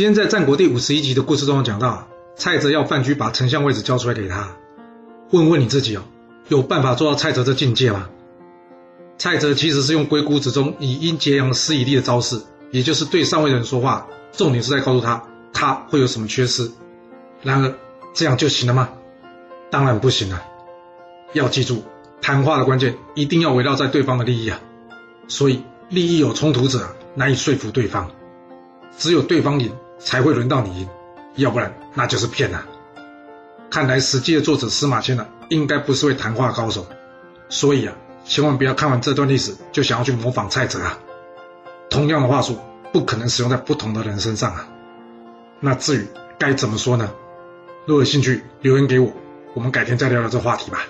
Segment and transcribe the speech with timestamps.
[0.00, 4.56] 今天在战国第五十一集的故事中讲到，蔡泽要范雎把丞相位置交出来给他。
[5.30, 6.04] 问问你自己哦，
[6.48, 8.08] 有办法做到蔡泽这境界吗？
[9.18, 12.40] 蔡泽其实是用龟谷子中以阴结阳、施以利的招式，
[12.70, 16.70] 也就是对上位的人说话，重点是在告诉他他会有什么缺失。
[17.42, 17.74] 然而
[18.14, 18.88] 这样就行了吗？
[19.70, 20.42] 当然不行了。
[21.34, 21.84] 要记住，
[22.22, 24.62] 谈话的关键一定要围绕在对方的利益啊。
[25.28, 28.10] 所以利益有冲突者难以说服对方，
[28.96, 29.70] 只有对方赢
[30.00, 30.88] 才会轮到你赢，
[31.36, 32.66] 要不然那就是骗啊。
[33.70, 36.86] 看来《史记》的作者司马迁呢，应该不是位谈话高手，
[37.48, 40.98] 所以啊，千万不要看完这段历史就想要去模仿蔡泽啊。
[41.88, 42.58] 同样的话术
[42.92, 44.68] 不可能使用在不同的人身上啊。
[45.60, 46.06] 那至于
[46.38, 47.12] 该怎么说呢？
[47.86, 49.12] 如果有兴趣留言给我，
[49.54, 50.84] 我们改天再聊聊这话题吧。